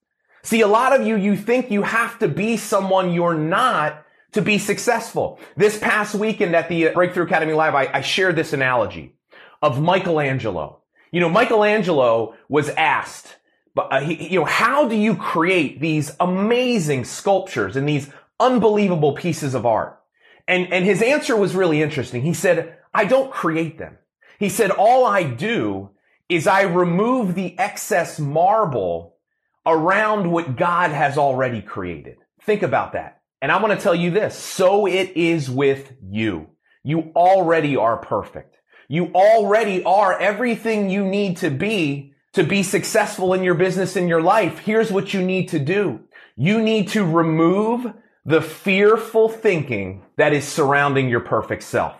See, 0.41 0.61
a 0.61 0.67
lot 0.67 0.97
of 0.97 1.05
you, 1.05 1.17
you 1.17 1.35
think 1.35 1.69
you 1.69 1.83
have 1.83 2.17
to 2.19 2.29
be 2.29 2.55
someone 2.55 3.11
you're 3.11 3.35
not 3.35 4.05
to 4.31 4.41
be 4.41 4.57
successful. 4.57 5.37
This 5.57 5.77
past 5.77 6.15
weekend 6.15 6.55
at 6.55 6.69
the 6.69 6.89
Breakthrough 6.93 7.25
Academy 7.25 7.53
Live, 7.53 7.75
I, 7.75 7.89
I 7.93 8.01
shared 8.01 8.37
this 8.37 8.53
analogy 8.53 9.15
of 9.61 9.81
Michelangelo. 9.81 10.79
You 11.11 11.19
know, 11.19 11.29
Michelangelo 11.29 12.35
was 12.47 12.69
asked, 12.69 13.35
but 13.75 13.91
uh, 13.91 13.99
he, 13.99 14.29
you 14.29 14.39
know, 14.39 14.45
how 14.45 14.87
do 14.87 14.95
you 14.95 15.15
create 15.15 15.81
these 15.81 16.15
amazing 16.21 17.03
sculptures 17.03 17.75
and 17.75 17.87
these 17.87 18.09
unbelievable 18.39 19.13
pieces 19.13 19.53
of 19.53 19.65
art? 19.65 19.99
And, 20.47 20.71
and 20.73 20.85
his 20.85 21.01
answer 21.01 21.35
was 21.35 21.55
really 21.55 21.81
interesting. 21.81 22.21
He 22.21 22.33
said, 22.33 22.77
I 22.93 23.05
don't 23.05 23.31
create 23.31 23.77
them. 23.77 23.97
He 24.39 24.49
said, 24.49 24.71
all 24.71 25.05
I 25.05 25.23
do 25.23 25.91
is 26.27 26.47
I 26.47 26.63
remove 26.63 27.35
the 27.35 27.57
excess 27.59 28.19
marble 28.19 29.17
around 29.65 30.31
what 30.31 30.55
God 30.55 30.91
has 30.91 31.17
already 31.17 31.61
created. 31.61 32.17
Think 32.41 32.63
about 32.63 32.93
that. 32.93 33.21
And 33.41 33.51
I 33.51 33.61
want 33.61 33.77
to 33.77 33.83
tell 33.83 33.95
you 33.95 34.11
this. 34.11 34.35
So 34.35 34.85
it 34.87 35.15
is 35.15 35.49
with 35.49 35.93
you. 36.01 36.47
You 36.83 37.11
already 37.15 37.75
are 37.75 37.97
perfect. 37.97 38.57
You 38.87 39.11
already 39.13 39.83
are 39.83 40.17
everything 40.19 40.89
you 40.89 41.05
need 41.05 41.37
to 41.37 41.49
be 41.51 42.13
to 42.33 42.43
be 42.43 42.63
successful 42.63 43.33
in 43.33 43.43
your 43.43 43.55
business 43.55 43.95
in 43.95 44.07
your 44.07 44.21
life, 44.21 44.59
here's 44.59 44.91
what 44.91 45.13
you 45.13 45.21
need 45.21 45.49
to 45.49 45.59
do. 45.59 45.99
You 46.35 46.61
need 46.61 46.89
to 46.89 47.03
remove 47.03 47.91
the 48.29 48.41
fearful 48.43 49.27
thinking 49.27 50.03
that 50.17 50.33
is 50.33 50.47
surrounding 50.47 51.09
your 51.09 51.19
perfect 51.19 51.63
self. 51.63 51.99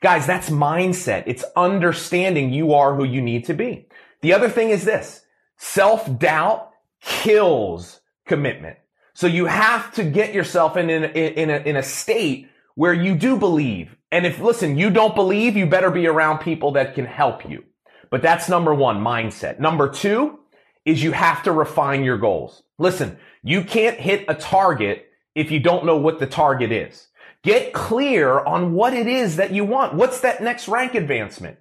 Guys, 0.00 0.26
that's 0.26 0.48
mindset. 0.48 1.24
It's 1.26 1.44
understanding 1.54 2.54
you 2.54 2.72
are 2.72 2.94
who 2.94 3.04
you 3.04 3.20
need 3.20 3.44
to 3.44 3.54
be. 3.54 3.86
The 4.22 4.32
other 4.32 4.48
thing 4.48 4.70
is 4.70 4.86
this. 4.86 5.26
Self-doubt 5.58 6.70
kills 7.02 8.00
commitment. 8.26 8.78
So 9.12 9.26
you 9.26 9.44
have 9.44 9.92
to 9.94 10.04
get 10.04 10.32
yourself 10.32 10.78
in, 10.78 10.88
in, 10.88 11.04
in, 11.04 11.50
a, 11.50 11.58
in 11.58 11.76
a 11.76 11.82
state 11.82 12.48
where 12.74 12.94
you 12.94 13.14
do 13.14 13.36
believe. 13.36 13.94
And 14.10 14.24
if, 14.24 14.40
listen, 14.40 14.78
you 14.78 14.88
don't 14.88 15.14
believe, 15.14 15.54
you 15.54 15.66
better 15.66 15.90
be 15.90 16.06
around 16.06 16.38
people 16.38 16.72
that 16.72 16.94
can 16.94 17.04
help 17.04 17.46
you. 17.46 17.64
But 18.10 18.22
that's 18.22 18.48
number 18.48 18.72
one, 18.72 19.00
mindset. 19.02 19.60
Number 19.60 19.90
two 19.90 20.38
is 20.86 21.02
you 21.02 21.12
have 21.12 21.42
to 21.42 21.52
refine 21.52 22.04
your 22.04 22.16
goals. 22.16 22.62
Listen, 22.78 23.18
you 23.42 23.64
can't 23.64 24.00
hit 24.00 24.24
a 24.28 24.34
target 24.34 25.07
if 25.34 25.50
you 25.50 25.60
don't 25.60 25.84
know 25.84 25.96
what 25.96 26.18
the 26.18 26.26
target 26.26 26.72
is. 26.72 27.08
Get 27.42 27.72
clear 27.72 28.40
on 28.40 28.72
what 28.72 28.92
it 28.92 29.06
is 29.06 29.36
that 29.36 29.52
you 29.52 29.64
want. 29.64 29.94
What's 29.94 30.20
that 30.20 30.42
next 30.42 30.68
rank 30.68 30.94
advancement? 30.94 31.58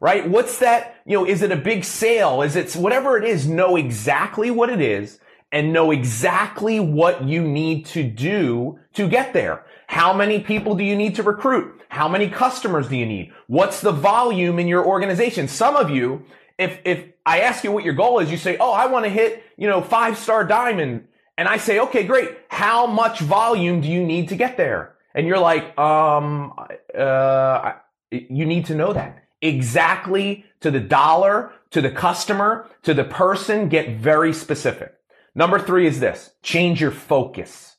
Right? 0.00 0.28
What's 0.28 0.58
that, 0.60 0.96
you 1.06 1.18
know, 1.18 1.26
is 1.26 1.42
it 1.42 1.52
a 1.52 1.56
big 1.56 1.84
sale? 1.84 2.42
Is 2.42 2.56
it 2.56 2.72
whatever 2.74 3.18
it 3.18 3.24
is, 3.24 3.48
know 3.48 3.76
exactly 3.76 4.50
what 4.50 4.70
it 4.70 4.80
is 4.80 5.18
and 5.52 5.72
know 5.72 5.90
exactly 5.90 6.78
what 6.78 7.24
you 7.24 7.42
need 7.42 7.86
to 7.86 8.02
do 8.02 8.78
to 8.94 9.08
get 9.08 9.32
there. 9.32 9.64
How 9.86 10.12
many 10.12 10.40
people 10.40 10.74
do 10.74 10.84
you 10.84 10.94
need 10.94 11.14
to 11.16 11.22
recruit? 11.22 11.80
How 11.88 12.08
many 12.08 12.28
customers 12.28 12.88
do 12.88 12.96
you 12.96 13.06
need? 13.06 13.32
What's 13.46 13.80
the 13.80 13.92
volume 13.92 14.58
in 14.58 14.68
your 14.68 14.84
organization? 14.84 15.48
Some 15.48 15.74
of 15.74 15.88
you, 15.88 16.24
if, 16.58 16.78
if 16.84 17.04
I 17.24 17.40
ask 17.40 17.64
you 17.64 17.72
what 17.72 17.84
your 17.84 17.94
goal 17.94 18.18
is, 18.18 18.30
you 18.30 18.36
say, 18.36 18.58
Oh, 18.58 18.72
I 18.72 18.86
want 18.86 19.06
to 19.06 19.10
hit, 19.10 19.42
you 19.56 19.66
know, 19.66 19.80
five 19.80 20.18
star 20.18 20.44
diamond. 20.44 21.07
And 21.38 21.46
I 21.46 21.56
say, 21.56 21.78
okay, 21.78 22.02
great. 22.02 22.30
How 22.48 22.86
much 22.86 23.20
volume 23.20 23.80
do 23.80 23.88
you 23.88 24.04
need 24.04 24.30
to 24.30 24.36
get 24.36 24.56
there? 24.56 24.96
And 25.14 25.24
you're 25.24 25.38
like, 25.38 25.78
um, 25.78 26.52
uh, 26.98 27.74
you 28.10 28.44
need 28.44 28.66
to 28.66 28.74
know 28.74 28.92
that 28.92 29.24
exactly 29.40 30.44
to 30.60 30.72
the 30.72 30.80
dollar, 30.80 31.52
to 31.70 31.80
the 31.80 31.92
customer, 31.92 32.66
to 32.82 32.92
the 32.92 33.04
person. 33.04 33.68
Get 33.68 33.98
very 33.98 34.32
specific. 34.32 34.94
Number 35.32 35.60
three 35.60 35.86
is 35.86 36.00
this. 36.00 36.32
Change 36.42 36.80
your 36.80 36.90
focus. 36.90 37.76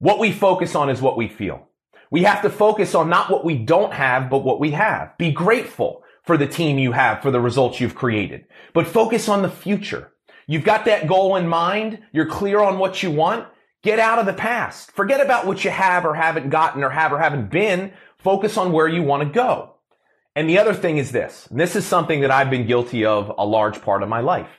What 0.00 0.18
we 0.18 0.32
focus 0.32 0.74
on 0.74 0.90
is 0.90 1.00
what 1.00 1.16
we 1.16 1.28
feel. 1.28 1.68
We 2.10 2.24
have 2.24 2.42
to 2.42 2.50
focus 2.50 2.92
on 2.96 3.08
not 3.08 3.30
what 3.30 3.44
we 3.44 3.56
don't 3.56 3.92
have, 3.92 4.28
but 4.28 4.44
what 4.44 4.58
we 4.58 4.72
have. 4.72 5.16
Be 5.16 5.30
grateful 5.30 6.02
for 6.24 6.36
the 6.36 6.48
team 6.48 6.76
you 6.76 6.90
have, 6.90 7.22
for 7.22 7.30
the 7.30 7.40
results 7.40 7.80
you've 7.80 7.94
created, 7.94 8.46
but 8.74 8.88
focus 8.88 9.28
on 9.28 9.42
the 9.42 9.48
future. 9.48 10.10
You've 10.46 10.64
got 10.64 10.84
that 10.84 11.06
goal 11.06 11.36
in 11.36 11.48
mind. 11.48 12.00
You're 12.12 12.26
clear 12.26 12.60
on 12.60 12.78
what 12.78 13.02
you 13.02 13.10
want. 13.10 13.46
Get 13.82 13.98
out 13.98 14.18
of 14.18 14.26
the 14.26 14.32
past. 14.32 14.92
Forget 14.92 15.20
about 15.20 15.46
what 15.46 15.64
you 15.64 15.70
have 15.70 16.04
or 16.04 16.14
haven't 16.14 16.50
gotten 16.50 16.82
or 16.82 16.90
have 16.90 17.12
or 17.12 17.18
haven't 17.18 17.50
been. 17.50 17.92
Focus 18.18 18.56
on 18.56 18.72
where 18.72 18.88
you 18.88 19.02
want 19.02 19.22
to 19.22 19.28
go. 19.28 19.74
And 20.34 20.48
the 20.48 20.58
other 20.58 20.74
thing 20.74 20.98
is 20.98 21.12
this, 21.12 21.48
this 21.50 21.76
is 21.76 21.86
something 21.86 22.20
that 22.20 22.30
I've 22.30 22.50
been 22.50 22.66
guilty 22.66 23.06
of 23.06 23.32
a 23.38 23.46
large 23.46 23.80
part 23.80 24.02
of 24.02 24.08
my 24.08 24.20
life. 24.20 24.50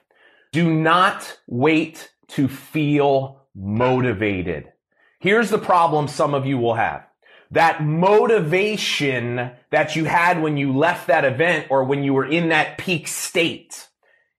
Do 0.52 0.74
not 0.74 1.40
wait 1.46 2.12
to 2.30 2.48
feel 2.48 3.44
motivated. 3.54 4.72
Here's 5.20 5.50
the 5.50 5.58
problem 5.58 6.08
some 6.08 6.34
of 6.34 6.46
you 6.46 6.58
will 6.58 6.74
have. 6.74 7.06
That 7.52 7.84
motivation 7.84 9.52
that 9.72 9.96
you 9.96 10.06
had 10.06 10.42
when 10.42 10.58
you 10.58 10.76
left 10.76 11.08
that 11.08 11.26
event 11.26 11.68
or 11.70 11.84
when 11.84 12.04
you 12.04 12.14
were 12.14 12.26
in 12.26 12.50
that 12.50 12.78
peak 12.78 13.08
state, 13.08 13.88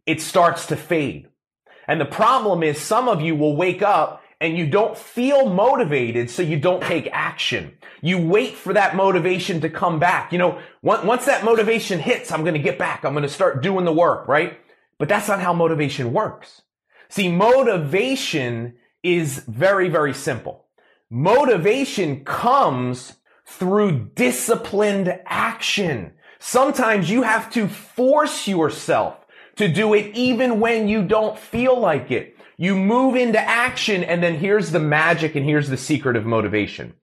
it 0.07 0.21
starts 0.21 0.67
to 0.67 0.77
fade. 0.77 1.29
And 1.89 2.01
the 2.01 2.05
problem 2.05 2.63
is 2.63 2.79
some 2.79 3.09
of 3.09 3.23
you 3.23 3.35
will 3.35 3.57
wake 3.57 3.83
up 3.83 4.23
and 4.41 4.57
you 4.57 4.69
don't 4.69 4.97
feel 4.97 5.49
motivated, 5.53 6.31
so 6.31 6.43
you 6.43 6.61
don't 6.61 6.83
take 6.83 7.09
action. 7.11 7.77
You 8.03 8.25
wait 8.25 8.55
for 8.55 8.73
that 8.73 8.95
motivation 8.95 9.61
to 9.63 9.71
come 9.71 9.99
back. 9.99 10.33
You 10.33 10.39
know, 10.39 10.61
once 10.81 11.25
that 11.25 11.45
motivation 11.45 11.99
hits, 11.99 12.31
I'm 12.31 12.43
going 12.43 12.55
to 12.55 12.61
get 12.61 12.79
back. 12.79 13.05
I'm 13.05 13.15
going 13.15 13.25
to 13.25 13.29
start 13.29 13.65
doing 13.65 13.85
the 13.85 13.93
work, 13.93 14.29
right? 14.29 14.61
But 14.99 15.09
that's 15.09 15.27
not 15.27 15.41
how 15.41 15.53
motivation 15.53 16.13
works. 16.13 16.63
See, 17.09 17.29
motivation 17.29 18.75
is 19.03 19.39
very, 19.49 19.89
very 19.89 20.15
simple. 20.15 20.67
Motivation 21.11 22.25
comes 22.25 23.15
through 23.45 24.11
disciplined 24.15 25.19
action. 25.25 26.13
Sometimes 26.39 27.11
you 27.11 27.23
have 27.23 27.51
to 27.55 27.67
force 27.67 28.47
yourself 28.47 29.17
to 29.59 29.69
do 29.69 29.95
it 29.95 30.15
even 30.15 30.61
when 30.61 30.89
you 30.89 31.03
don't 31.03 31.39
feel 31.39 31.79
like 31.79 32.11
it. 32.11 32.37
You 32.57 32.75
move 32.75 33.15
into 33.15 33.39
action 33.39 34.03
and 34.03 34.23
then 34.23 34.37
here's 34.37 34.73
the 34.73 34.81
magic 34.81 35.37
and 35.37 35.45
here's 35.45 35.69
the 35.69 35.77
secret 35.77 36.17
of 36.17 36.27
motivation. 36.27 36.95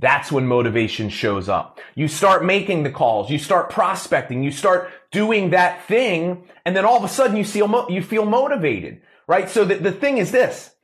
That's 0.00 0.30
when 0.30 0.46
motivation 0.46 1.08
shows 1.08 1.48
up. 1.48 1.80
You 1.94 2.08
start 2.08 2.44
making 2.44 2.82
the 2.82 2.90
calls, 2.90 3.30
you 3.30 3.38
start 3.38 3.70
prospecting, 3.70 4.42
you 4.42 4.52
start 4.52 4.90
doing 5.10 5.50
that 5.50 5.84
thing, 5.86 6.44
and 6.64 6.76
then 6.76 6.84
all 6.84 6.98
of 6.98 7.04
a 7.04 7.08
sudden 7.08 7.36
you 7.36 7.44
feel, 7.44 7.86
you 7.88 8.02
feel 8.02 8.24
motivated 8.24 9.00
right? 9.28 9.48
So 9.48 9.64
the, 9.64 9.76
the 9.76 9.92
thing 9.92 10.18
is 10.18 10.32
this, 10.32 10.74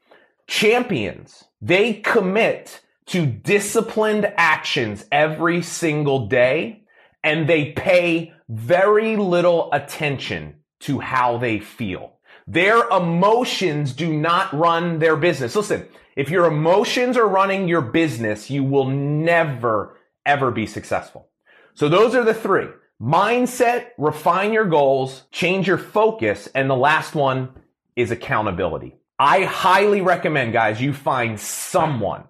champions, 0.47 1.43
they 1.61 1.95
commit 1.95 2.83
to 3.07 3.27
disciplined 3.27 4.33
actions 4.37 5.05
every 5.11 5.63
single 5.63 6.29
day 6.29 6.85
and 7.25 7.49
they 7.49 7.73
pay 7.73 8.33
very 8.49 9.17
little 9.17 9.73
attention 9.73 10.57
to 10.85 11.01
how 11.01 11.39
they 11.39 11.59
feel. 11.59 12.15
Their 12.47 12.89
emotions 12.89 13.93
do 13.93 14.13
not 14.13 14.53
run 14.53 14.99
their 14.99 15.17
business. 15.17 15.57
Listen, 15.57 15.89
if 16.17 16.31
your 16.31 16.47
emotions 16.47 17.17
are 17.17 17.27
running 17.27 17.69
your 17.69 17.81
business, 17.81 18.51
you 18.51 18.63
will 18.63 18.87
never, 18.87 19.99
ever 20.25 20.51
be 20.51 20.67
successful. 20.67 21.29
So 21.75 21.89
those 21.89 22.15
are 22.15 22.25
the 22.25 22.35
three. 22.35 22.69
Mindset, 23.03 23.89
refine 23.99 24.53
your 24.53 24.67
goals, 24.67 25.25
change 25.33 25.67
your 25.67 25.79
focus, 25.79 26.49
and 26.55 26.71
the 26.71 26.77
last 26.77 27.15
one, 27.15 27.51
is 27.97 28.11
accountability. 28.11 28.97
I 29.19 29.45
highly 29.45 30.01
recommend, 30.01 30.53
guys, 30.53 30.81
you 30.81 30.93
find 30.93 31.39
someone 31.41 32.25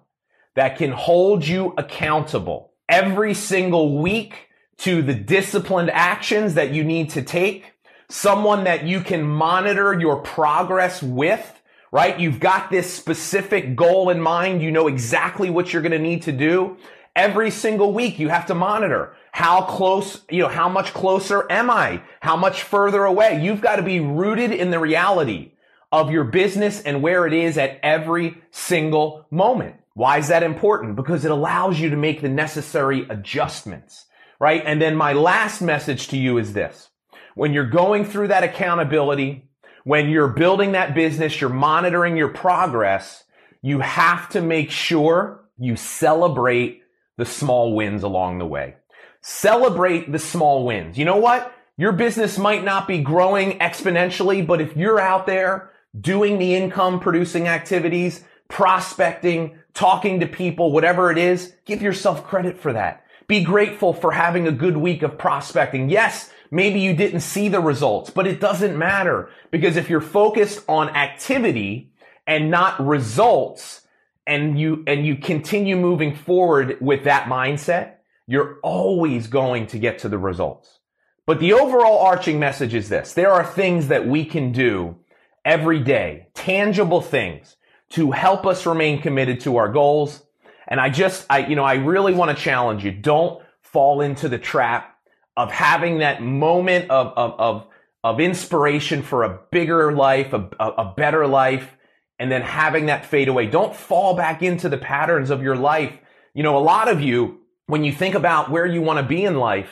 that 0.55 0.77
can 0.77 0.91
hold 0.91 1.45
you 1.45 1.73
accountable 1.77 2.73
every 2.87 3.33
single 3.33 4.01
week 4.01 4.49
to 4.77 5.01
the 5.01 5.13
disciplined 5.13 5.91
actions 5.91 6.55
that 6.55 6.71
you 6.71 6.83
need 6.83 7.11
to 7.11 7.21
take. 7.21 7.74
Someone 8.09 8.65
that 8.65 8.85
you 8.85 9.01
can 9.01 9.23
monitor 9.23 9.97
your 9.99 10.17
progress 10.17 11.01
with, 11.01 11.61
right? 11.91 12.19
You've 12.19 12.39
got 12.39 12.69
this 12.69 12.93
specific 12.93 13.75
goal 13.75 14.09
in 14.09 14.21
mind. 14.21 14.61
You 14.61 14.71
know 14.71 14.87
exactly 14.87 15.49
what 15.49 15.73
you're 15.73 15.81
going 15.81 15.91
to 15.91 15.99
need 15.99 16.23
to 16.23 16.31
do. 16.31 16.77
Every 17.15 17.49
single 17.49 17.93
week 17.93 18.19
you 18.19 18.29
have 18.29 18.47
to 18.47 18.55
monitor 18.55 19.15
how 19.31 19.63
close, 19.63 20.21
you 20.29 20.41
know, 20.41 20.49
how 20.49 20.69
much 20.69 20.93
closer 20.93 21.49
am 21.49 21.69
I? 21.69 22.01
How 22.21 22.35
much 22.35 22.63
further 22.63 23.03
away? 23.03 23.41
You've 23.43 23.61
got 23.61 23.77
to 23.77 23.83
be 23.83 23.99
rooted 23.99 24.51
in 24.51 24.69
the 24.69 24.79
reality 24.79 25.53
of 25.91 26.11
your 26.11 26.25
business 26.25 26.81
and 26.81 27.01
where 27.01 27.25
it 27.25 27.33
is 27.33 27.57
at 27.57 27.79
every 27.81 28.41
single 28.51 29.25
moment. 29.31 29.75
Why 29.93 30.17
is 30.17 30.27
that 30.27 30.43
important? 30.43 30.97
Because 30.97 31.23
it 31.23 31.31
allows 31.31 31.79
you 31.79 31.89
to 31.89 31.95
make 31.95 32.21
the 32.21 32.29
necessary 32.29 33.05
adjustments, 33.09 34.05
right? 34.39 34.61
And 34.65 34.81
then 34.81 34.95
my 34.95 35.13
last 35.13 35.61
message 35.61 36.09
to 36.09 36.17
you 36.17 36.37
is 36.37 36.51
this. 36.51 36.89
When 37.35 37.53
you're 37.53 37.69
going 37.69 38.05
through 38.05 38.29
that 38.29 38.43
accountability, 38.43 39.47
when 39.83 40.09
you're 40.09 40.29
building 40.29 40.71
that 40.71 40.95
business, 40.95 41.39
you're 41.39 41.49
monitoring 41.49 42.17
your 42.17 42.29
progress, 42.29 43.23
you 43.61 43.81
have 43.81 44.29
to 44.29 44.41
make 44.41 44.71
sure 44.71 45.41
you 45.57 45.75
celebrate 45.75 46.81
the 47.17 47.25
small 47.25 47.75
wins 47.75 48.03
along 48.03 48.39
the 48.39 48.45
way. 48.45 48.75
Celebrate 49.21 50.11
the 50.11 50.19
small 50.19 50.65
wins. 50.65 50.97
You 50.97 51.05
know 51.05 51.17
what? 51.17 51.53
Your 51.77 51.91
business 51.91 52.37
might 52.37 52.63
not 52.63 52.87
be 52.87 52.99
growing 52.99 53.59
exponentially, 53.59 54.45
but 54.45 54.61
if 54.61 54.77
you're 54.77 54.99
out 54.99 55.25
there 55.25 55.71
doing 55.99 56.39
the 56.39 56.55
income 56.55 56.99
producing 56.99 57.47
activities, 57.47 58.23
prospecting, 58.47 59.59
talking 59.73 60.21
to 60.21 60.27
people, 60.27 60.71
whatever 60.71 61.11
it 61.11 61.17
is, 61.17 61.53
give 61.65 61.81
yourself 61.81 62.25
credit 62.25 62.57
for 62.57 62.71
that. 62.71 63.03
Be 63.27 63.43
grateful 63.43 63.93
for 63.93 64.11
having 64.11 64.47
a 64.47 64.51
good 64.51 64.77
week 64.77 65.01
of 65.01 65.17
prospecting. 65.17 65.89
Yes, 65.89 66.29
maybe 66.51 66.79
you 66.79 66.93
didn't 66.95 67.21
see 67.21 67.49
the 67.49 67.59
results, 67.59 68.09
but 68.09 68.27
it 68.27 68.39
doesn't 68.39 68.77
matter 68.77 69.29
because 69.51 69.75
if 69.75 69.89
you're 69.89 70.01
focused 70.01 70.63
on 70.67 70.89
activity 70.89 71.91
and 72.27 72.49
not 72.51 72.85
results 72.85 73.81
and 74.27 74.59
you, 74.59 74.83
and 74.87 75.05
you 75.05 75.15
continue 75.15 75.75
moving 75.75 76.15
forward 76.15 76.77
with 76.81 77.03
that 77.03 77.27
mindset, 77.27 77.95
you're 78.27 78.59
always 78.63 79.27
going 79.27 79.67
to 79.67 79.79
get 79.79 79.99
to 79.99 80.09
the 80.09 80.17
results. 80.17 80.79
But 81.25 81.39
the 81.39 81.53
overall 81.53 81.99
arching 81.99 82.39
message 82.39 82.73
is 82.73 82.89
this. 82.89 83.13
There 83.13 83.31
are 83.31 83.45
things 83.45 83.87
that 83.87 84.07
we 84.07 84.25
can 84.25 84.51
do 84.51 84.97
every 85.43 85.79
day, 85.79 86.27
tangible 86.33 87.01
things 87.01 87.55
to 87.89 88.11
help 88.11 88.45
us 88.45 88.65
remain 88.65 89.01
committed 89.01 89.39
to 89.41 89.57
our 89.57 89.69
goals. 89.69 90.23
And 90.67 90.79
I 90.79 90.89
just, 90.89 91.25
I, 91.29 91.45
you 91.45 91.55
know, 91.55 91.63
I 91.63 91.75
really 91.75 92.13
want 92.13 92.35
to 92.35 92.43
challenge 92.43 92.83
you. 92.83 92.91
Don't 92.91 93.43
fall 93.61 94.01
into 94.01 94.27
the 94.27 94.39
trap 94.39 94.94
of 95.37 95.51
having 95.51 95.99
that 95.99 96.21
moment 96.21 96.89
of, 96.89 97.07
of, 97.15 97.39
of, 97.39 97.67
of 98.03 98.19
inspiration 98.19 99.01
for 99.01 99.23
a 99.23 99.39
bigger 99.51 99.91
life, 99.93 100.33
a, 100.33 100.49
a 100.59 100.93
better 100.95 101.27
life, 101.27 101.75
and 102.19 102.31
then 102.31 102.41
having 102.41 102.85
that 102.85 103.05
fade 103.05 103.27
away. 103.27 103.47
Don't 103.47 103.75
fall 103.75 104.15
back 104.15 104.41
into 104.41 104.69
the 104.69 104.77
patterns 104.77 105.29
of 105.29 105.43
your 105.43 105.55
life. 105.55 105.93
You 106.33 106.43
know, 106.43 106.57
a 106.57 106.59
lot 106.59 106.87
of 106.87 107.01
you, 107.01 107.39
when 107.67 107.83
you 107.83 107.91
think 107.91 108.15
about 108.15 108.49
where 108.49 108.65
you 108.65 108.81
want 108.81 108.99
to 108.99 109.03
be 109.03 109.23
in 109.23 109.35
life, 109.35 109.69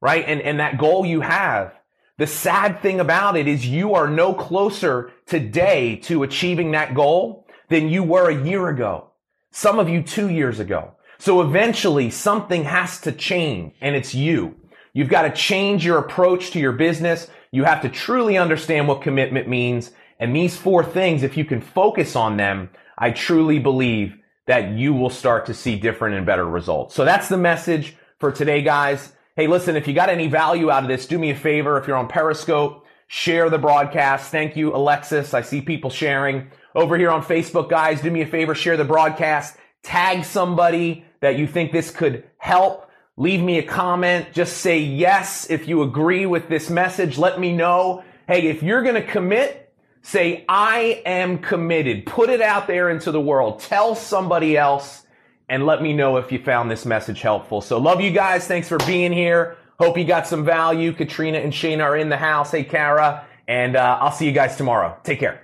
right? 0.00 0.24
And, 0.26 0.40
and 0.40 0.60
that 0.60 0.78
goal 0.78 1.06
you 1.06 1.20
have, 1.20 1.74
the 2.16 2.26
sad 2.26 2.82
thing 2.82 2.98
about 2.98 3.36
it 3.36 3.46
is 3.46 3.66
you 3.66 3.94
are 3.94 4.08
no 4.08 4.34
closer 4.34 5.12
today 5.26 5.96
to 6.04 6.24
achieving 6.24 6.72
that 6.72 6.94
goal 6.94 7.46
than 7.68 7.88
you 7.88 8.02
were 8.02 8.28
a 8.28 8.44
year 8.44 8.68
ago. 8.68 9.12
Some 9.52 9.78
of 9.78 9.88
you 9.88 10.02
two 10.02 10.28
years 10.28 10.58
ago. 10.58 10.94
So 11.18 11.40
eventually 11.40 12.10
something 12.10 12.64
has 12.64 13.00
to 13.02 13.12
change 13.12 13.74
and 13.80 13.94
it's 13.94 14.14
you. 14.14 14.56
You've 14.98 15.08
got 15.08 15.22
to 15.22 15.30
change 15.30 15.86
your 15.86 15.98
approach 15.98 16.50
to 16.50 16.58
your 16.58 16.72
business. 16.72 17.30
You 17.52 17.62
have 17.62 17.82
to 17.82 17.88
truly 17.88 18.36
understand 18.36 18.88
what 18.88 19.00
commitment 19.00 19.46
means. 19.46 19.92
And 20.18 20.34
these 20.34 20.56
four 20.56 20.82
things, 20.82 21.22
if 21.22 21.36
you 21.36 21.44
can 21.44 21.60
focus 21.60 22.16
on 22.16 22.36
them, 22.36 22.68
I 22.98 23.12
truly 23.12 23.60
believe 23.60 24.16
that 24.48 24.72
you 24.72 24.92
will 24.92 25.08
start 25.08 25.46
to 25.46 25.54
see 25.54 25.78
different 25.78 26.16
and 26.16 26.26
better 26.26 26.44
results. 26.44 26.96
So 26.96 27.04
that's 27.04 27.28
the 27.28 27.36
message 27.36 27.96
for 28.18 28.32
today, 28.32 28.60
guys. 28.60 29.12
Hey, 29.36 29.46
listen, 29.46 29.76
if 29.76 29.86
you 29.86 29.94
got 29.94 30.08
any 30.08 30.26
value 30.26 30.68
out 30.68 30.82
of 30.82 30.88
this, 30.88 31.06
do 31.06 31.16
me 31.16 31.30
a 31.30 31.36
favor. 31.36 31.78
If 31.78 31.86
you're 31.86 31.96
on 31.96 32.08
Periscope, 32.08 32.84
share 33.06 33.48
the 33.50 33.56
broadcast. 33.56 34.32
Thank 34.32 34.56
you, 34.56 34.74
Alexis. 34.74 35.32
I 35.32 35.42
see 35.42 35.60
people 35.60 35.90
sharing. 35.90 36.50
Over 36.74 36.98
here 36.98 37.12
on 37.12 37.22
Facebook, 37.22 37.70
guys, 37.70 38.00
do 38.00 38.10
me 38.10 38.22
a 38.22 38.26
favor, 38.26 38.52
share 38.52 38.76
the 38.76 38.84
broadcast. 38.84 39.58
Tag 39.84 40.24
somebody 40.24 41.04
that 41.20 41.38
you 41.38 41.46
think 41.46 41.70
this 41.70 41.92
could 41.92 42.24
help. 42.38 42.87
Leave 43.18 43.42
me 43.42 43.58
a 43.58 43.62
comment. 43.62 44.32
Just 44.32 44.58
say 44.58 44.78
yes 44.78 45.50
if 45.50 45.68
you 45.68 45.82
agree 45.82 46.24
with 46.24 46.48
this 46.48 46.70
message. 46.70 47.18
Let 47.18 47.38
me 47.38 47.54
know. 47.54 48.02
Hey, 48.26 48.46
if 48.46 48.62
you're 48.62 48.82
going 48.82 48.94
to 48.94 49.02
commit 49.02 49.68
Say, 50.02 50.44
I 50.48 51.02
am 51.04 51.38
committed. 51.38 52.06
Put 52.06 52.30
it 52.30 52.40
out 52.40 52.66
there 52.66 52.88
into 52.88 53.12
the 53.12 53.20
world. 53.20 53.60
Tell 53.60 53.94
somebody 53.94 54.56
else 54.56 55.04
and 55.50 55.66
let 55.66 55.82
me 55.82 55.92
know 55.92 56.16
if 56.16 56.32
you 56.32 56.38
found 56.38 56.70
this 56.70 56.86
message 56.86 57.20
helpful. 57.20 57.60
So 57.60 57.78
love 57.78 58.00
you 58.00 58.10
guys. 58.10 58.46
Thanks 58.46 58.68
for 58.68 58.78
being 58.78 59.12
here. 59.12 59.58
Hope 59.78 59.98
you 59.98 60.04
got 60.04 60.26
some 60.26 60.46
value. 60.46 60.92
Katrina 60.92 61.38
and 61.38 61.54
Shane 61.54 61.82
are 61.82 61.94
in 61.94 62.08
the 62.08 62.16
house. 62.16 62.52
Hey, 62.52 62.64
Kara. 62.64 63.26
And 63.46 63.76
uh, 63.76 63.98
I'll 64.00 64.12
see 64.12 64.24
you 64.26 64.32
guys 64.32 64.56
tomorrow. 64.56 64.96
Take 65.04 65.20
care. 65.20 65.42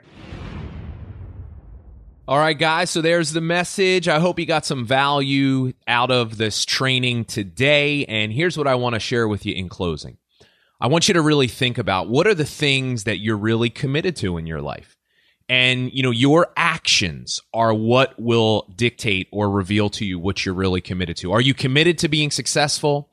All 2.26 2.38
right, 2.38 2.58
guys. 2.58 2.88
So 2.88 3.02
there's 3.02 3.32
the 3.32 3.42
message. 3.42 4.08
I 4.08 4.18
hope 4.18 4.38
you 4.38 4.46
got 4.46 4.64
some 4.64 4.86
value 4.86 5.74
out 5.86 6.10
of 6.10 6.38
this 6.38 6.64
training 6.64 7.26
today. 7.26 8.06
And 8.06 8.32
here's 8.32 8.56
what 8.56 8.66
I 8.66 8.76
want 8.76 8.94
to 8.94 8.98
share 8.98 9.28
with 9.28 9.44
you 9.44 9.54
in 9.54 9.68
closing. 9.68 10.16
I 10.80 10.86
want 10.86 11.06
you 11.06 11.12
to 11.14 11.20
really 11.20 11.48
think 11.48 11.76
about 11.76 12.08
what 12.08 12.26
are 12.26 12.34
the 12.34 12.46
things 12.46 13.04
that 13.04 13.18
you're 13.18 13.36
really 13.36 13.68
committed 13.68 14.16
to 14.16 14.38
in 14.38 14.46
your 14.46 14.62
life. 14.62 14.96
And, 15.50 15.92
you 15.92 16.02
know, 16.02 16.10
your 16.10 16.50
actions 16.56 17.40
are 17.52 17.74
what 17.74 18.18
will 18.18 18.72
dictate 18.74 19.28
or 19.30 19.50
reveal 19.50 19.90
to 19.90 20.06
you 20.06 20.18
what 20.18 20.46
you're 20.46 20.54
really 20.54 20.80
committed 20.80 21.18
to. 21.18 21.32
Are 21.32 21.42
you 21.42 21.52
committed 21.52 21.98
to 21.98 22.08
being 22.08 22.30
successful? 22.30 23.10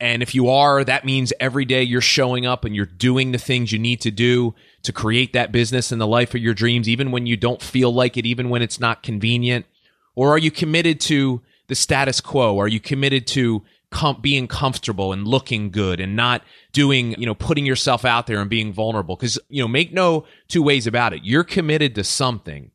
And 0.00 0.22
if 0.22 0.34
you 0.34 0.48
are, 0.48 0.82
that 0.82 1.04
means 1.04 1.30
every 1.38 1.66
day 1.66 1.82
you're 1.82 2.00
showing 2.00 2.46
up 2.46 2.64
and 2.64 2.74
you're 2.74 2.86
doing 2.86 3.32
the 3.32 3.38
things 3.38 3.70
you 3.70 3.78
need 3.78 4.00
to 4.00 4.10
do 4.10 4.54
to 4.82 4.92
create 4.92 5.34
that 5.34 5.52
business 5.52 5.92
and 5.92 6.00
the 6.00 6.06
life 6.06 6.34
of 6.34 6.40
your 6.40 6.54
dreams, 6.54 6.88
even 6.88 7.10
when 7.10 7.26
you 7.26 7.36
don't 7.36 7.60
feel 7.60 7.92
like 7.92 8.16
it, 8.16 8.24
even 8.24 8.48
when 8.48 8.62
it's 8.62 8.80
not 8.80 9.02
convenient? 9.02 9.66
Or 10.14 10.30
are 10.30 10.38
you 10.38 10.50
committed 10.50 11.00
to 11.02 11.42
the 11.68 11.74
status 11.74 12.22
quo? 12.22 12.58
Are 12.58 12.66
you 12.66 12.80
committed 12.80 13.26
to 13.28 13.62
com- 13.90 14.22
being 14.22 14.48
comfortable 14.48 15.12
and 15.12 15.28
looking 15.28 15.70
good 15.70 16.00
and 16.00 16.16
not 16.16 16.42
doing, 16.72 17.12
you 17.20 17.26
know, 17.26 17.34
putting 17.34 17.66
yourself 17.66 18.06
out 18.06 18.26
there 18.26 18.40
and 18.40 18.48
being 18.48 18.72
vulnerable? 18.72 19.16
Because, 19.16 19.38
you 19.50 19.62
know, 19.62 19.68
make 19.68 19.92
no 19.92 20.24
two 20.48 20.62
ways 20.62 20.86
about 20.86 21.12
it. 21.12 21.20
You're 21.24 21.44
committed 21.44 21.94
to 21.96 22.04
something. 22.04 22.70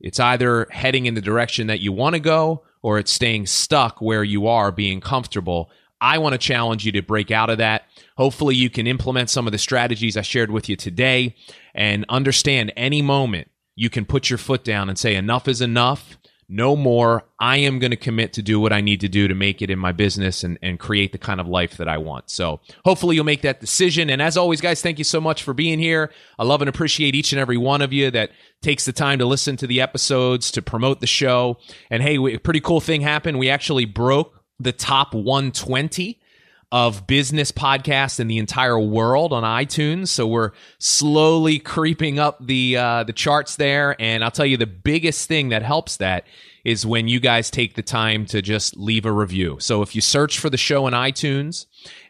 It's 0.00 0.18
either 0.18 0.66
heading 0.70 1.04
in 1.04 1.12
the 1.12 1.20
direction 1.20 1.66
that 1.66 1.80
you 1.80 1.92
want 1.92 2.14
to 2.14 2.20
go 2.20 2.62
or 2.80 2.98
it's 2.98 3.12
staying 3.12 3.44
stuck 3.44 4.00
where 4.00 4.24
you 4.24 4.46
are 4.46 4.72
being 4.72 5.02
comfortable 5.02 5.70
I 6.00 6.18
want 6.18 6.32
to 6.32 6.38
challenge 6.38 6.86
you 6.86 6.92
to 6.92 7.02
break 7.02 7.30
out 7.30 7.50
of 7.50 7.58
that. 7.58 7.84
Hopefully, 8.16 8.54
you 8.54 8.70
can 8.70 8.86
implement 8.86 9.30
some 9.30 9.46
of 9.46 9.52
the 9.52 9.58
strategies 9.58 10.16
I 10.16 10.22
shared 10.22 10.50
with 10.50 10.68
you 10.68 10.76
today 10.76 11.36
and 11.74 12.04
understand 12.08 12.72
any 12.76 13.02
moment 13.02 13.48
you 13.76 13.88
can 13.88 14.04
put 14.04 14.28
your 14.28 14.38
foot 14.38 14.62
down 14.62 14.88
and 14.88 14.98
say, 14.98 15.14
enough 15.14 15.48
is 15.48 15.60
enough. 15.60 16.18
No 16.52 16.74
more. 16.74 17.24
I 17.38 17.58
am 17.58 17.78
going 17.78 17.92
to 17.92 17.96
commit 17.96 18.32
to 18.32 18.42
do 18.42 18.58
what 18.58 18.72
I 18.72 18.80
need 18.80 19.00
to 19.00 19.08
do 19.08 19.28
to 19.28 19.34
make 19.34 19.62
it 19.62 19.70
in 19.70 19.78
my 19.78 19.92
business 19.92 20.42
and, 20.42 20.58
and 20.60 20.80
create 20.80 21.12
the 21.12 21.18
kind 21.18 21.40
of 21.40 21.46
life 21.46 21.76
that 21.76 21.88
I 21.88 21.96
want. 21.96 22.28
So 22.28 22.60
hopefully 22.84 23.14
you'll 23.14 23.24
make 23.24 23.42
that 23.42 23.60
decision. 23.60 24.10
And 24.10 24.20
as 24.20 24.36
always, 24.36 24.60
guys, 24.60 24.82
thank 24.82 24.98
you 24.98 25.04
so 25.04 25.20
much 25.20 25.44
for 25.44 25.54
being 25.54 25.78
here. 25.78 26.10
I 26.38 26.44
love 26.44 26.60
and 26.60 26.68
appreciate 26.68 27.14
each 27.14 27.32
and 27.32 27.40
every 27.40 27.56
one 27.56 27.82
of 27.82 27.92
you 27.92 28.10
that 28.10 28.32
takes 28.62 28.84
the 28.84 28.92
time 28.92 29.20
to 29.20 29.26
listen 29.26 29.56
to 29.58 29.66
the 29.68 29.80
episodes, 29.80 30.50
to 30.50 30.60
promote 30.60 31.00
the 31.00 31.06
show. 31.06 31.56
And 31.88 32.02
hey, 32.02 32.16
a 32.16 32.38
pretty 32.38 32.60
cool 32.60 32.80
thing 32.80 33.00
happened. 33.00 33.38
We 33.38 33.48
actually 33.48 33.84
broke 33.84 34.39
the 34.60 34.72
top 34.72 35.14
120 35.14 36.20
of 36.72 37.06
business 37.06 37.50
podcasts 37.50 38.20
in 38.20 38.28
the 38.28 38.38
entire 38.38 38.78
world 38.78 39.32
on 39.32 39.42
iTunes. 39.42 40.08
So 40.08 40.26
we're 40.26 40.52
slowly 40.78 41.58
creeping 41.58 42.20
up 42.20 42.44
the 42.44 42.76
uh, 42.76 43.04
the 43.04 43.12
charts 43.12 43.56
there. 43.56 43.96
And 44.00 44.22
I'll 44.22 44.30
tell 44.30 44.46
you, 44.46 44.56
the 44.56 44.66
biggest 44.66 45.26
thing 45.26 45.48
that 45.48 45.62
helps 45.62 45.96
that 45.96 46.26
is 46.64 46.86
when 46.86 47.08
you 47.08 47.18
guys 47.18 47.50
take 47.50 47.74
the 47.74 47.82
time 47.82 48.26
to 48.26 48.42
just 48.42 48.76
leave 48.76 49.04
a 49.04 49.12
review. 49.12 49.56
So 49.60 49.82
if 49.82 49.94
you 49.94 50.00
search 50.00 50.38
for 50.38 50.50
the 50.50 50.56
show 50.56 50.86
in 50.86 50.94
iTunes 50.94 51.66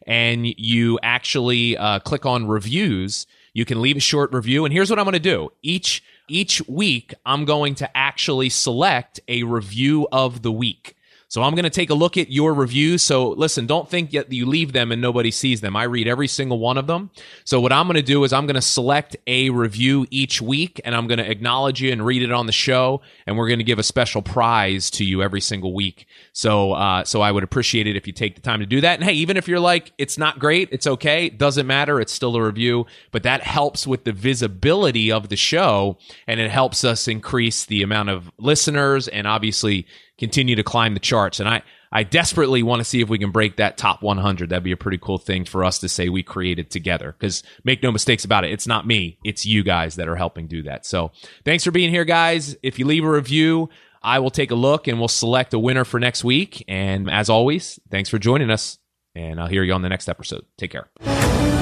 and 0.06 0.46
you 0.46 0.98
actually 1.02 1.76
uh, 1.76 2.00
click 2.00 2.26
on 2.26 2.48
reviews, 2.48 3.26
you 3.54 3.64
can 3.64 3.80
leave 3.80 3.96
a 3.96 4.00
short 4.00 4.32
review. 4.32 4.64
And 4.64 4.74
here's 4.74 4.90
what 4.90 4.98
I'm 4.98 5.04
going 5.04 5.12
to 5.12 5.20
do 5.20 5.52
each 5.62 6.02
each 6.28 6.62
week, 6.68 7.14
I'm 7.24 7.44
going 7.44 7.74
to 7.76 7.96
actually 7.96 8.50
select 8.50 9.20
a 9.26 9.42
review 9.42 10.06
of 10.12 10.42
the 10.42 10.52
week. 10.52 10.96
So 11.30 11.44
I'm 11.44 11.54
going 11.54 11.62
to 11.62 11.70
take 11.70 11.90
a 11.90 11.94
look 11.94 12.16
at 12.16 12.32
your 12.32 12.52
reviews. 12.52 13.04
So 13.04 13.28
listen, 13.28 13.64
don't 13.64 13.88
think 13.88 14.10
that 14.10 14.32
you 14.32 14.46
leave 14.46 14.72
them 14.72 14.90
and 14.90 15.00
nobody 15.00 15.30
sees 15.30 15.60
them. 15.60 15.76
I 15.76 15.84
read 15.84 16.08
every 16.08 16.26
single 16.26 16.58
one 16.58 16.76
of 16.76 16.88
them. 16.88 17.10
So 17.44 17.60
what 17.60 17.72
I'm 17.72 17.86
going 17.86 17.94
to 17.94 18.02
do 18.02 18.24
is 18.24 18.32
I'm 18.32 18.46
going 18.46 18.56
to 18.56 18.60
select 18.60 19.16
a 19.28 19.48
review 19.50 20.08
each 20.10 20.42
week 20.42 20.80
and 20.84 20.92
I'm 20.92 21.06
going 21.06 21.18
to 21.18 21.30
acknowledge 21.30 21.80
you 21.80 21.92
and 21.92 22.04
read 22.04 22.22
it 22.22 22.32
on 22.32 22.46
the 22.46 22.52
show. 22.52 23.00
And 23.28 23.38
we're 23.38 23.46
going 23.46 23.60
to 23.60 23.64
give 23.64 23.78
a 23.78 23.84
special 23.84 24.22
prize 24.22 24.90
to 24.90 25.04
you 25.04 25.22
every 25.22 25.40
single 25.40 25.72
week. 25.72 26.08
So, 26.32 26.72
uh, 26.72 27.04
so 27.04 27.20
I 27.20 27.30
would 27.30 27.44
appreciate 27.44 27.86
it 27.86 27.94
if 27.94 28.08
you 28.08 28.12
take 28.12 28.34
the 28.34 28.40
time 28.40 28.58
to 28.58 28.66
do 28.66 28.80
that. 28.80 28.98
And 28.98 29.04
hey, 29.08 29.14
even 29.14 29.36
if 29.36 29.46
you're 29.46 29.60
like, 29.60 29.92
it's 29.98 30.18
not 30.18 30.40
great, 30.40 30.70
it's 30.72 30.88
okay. 30.88 31.28
Doesn't 31.30 31.66
matter. 31.66 32.00
It's 32.00 32.12
still 32.12 32.34
a 32.34 32.42
review, 32.42 32.86
but 33.12 33.22
that 33.22 33.42
helps 33.42 33.86
with 33.86 34.02
the 34.02 34.12
visibility 34.12 35.12
of 35.12 35.28
the 35.28 35.36
show 35.36 35.96
and 36.26 36.40
it 36.40 36.50
helps 36.50 36.82
us 36.82 37.06
increase 37.06 37.66
the 37.66 37.84
amount 37.84 38.08
of 38.08 38.32
listeners 38.36 39.06
and 39.06 39.28
obviously 39.28 39.86
continue 40.20 40.54
to 40.54 40.62
climb 40.62 40.94
the 40.94 41.00
charts. 41.00 41.40
And 41.40 41.48
I, 41.48 41.62
I 41.90 42.04
desperately 42.04 42.62
want 42.62 42.78
to 42.80 42.84
see 42.84 43.00
if 43.00 43.08
we 43.08 43.18
can 43.18 43.32
break 43.32 43.56
that 43.56 43.76
top 43.76 44.02
100. 44.02 44.50
That'd 44.50 44.62
be 44.62 44.70
a 44.70 44.76
pretty 44.76 44.98
cool 44.98 45.18
thing 45.18 45.44
for 45.44 45.64
us 45.64 45.80
to 45.80 45.88
say 45.88 46.08
we 46.08 46.22
created 46.22 46.70
together. 46.70 47.16
Because 47.18 47.42
make 47.64 47.82
no 47.82 47.90
mistakes 47.90 48.24
about 48.24 48.44
it, 48.44 48.52
it's 48.52 48.66
not 48.66 48.86
me, 48.86 49.18
it's 49.24 49.44
you 49.44 49.64
guys 49.64 49.96
that 49.96 50.06
are 50.06 50.16
helping 50.16 50.46
do 50.46 50.62
that. 50.62 50.86
So 50.86 51.10
thanks 51.44 51.64
for 51.64 51.72
being 51.72 51.90
here, 51.90 52.04
guys. 52.04 52.56
If 52.62 52.78
you 52.78 52.86
leave 52.86 53.04
a 53.04 53.10
review, 53.10 53.70
I 54.02 54.20
will 54.20 54.30
take 54.30 54.50
a 54.50 54.54
look 54.54 54.86
and 54.86 54.98
we'll 54.98 55.08
select 55.08 55.52
a 55.52 55.58
winner 55.58 55.84
for 55.84 55.98
next 55.98 56.22
week. 56.22 56.64
And 56.68 57.10
as 57.10 57.28
always, 57.28 57.80
thanks 57.90 58.08
for 58.08 58.18
joining 58.18 58.50
us. 58.50 58.78
And 59.16 59.40
I'll 59.40 59.48
hear 59.48 59.64
you 59.64 59.72
on 59.72 59.82
the 59.82 59.88
next 59.88 60.08
episode. 60.08 60.44
Take 60.56 60.70
care. 60.70 61.59